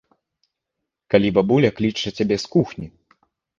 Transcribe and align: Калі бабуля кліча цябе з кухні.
Калі 1.15 1.29
бабуля 1.37 1.69
кліча 1.81 2.09
цябе 2.17 2.35
з 2.47 2.53
кухні. 2.59 2.93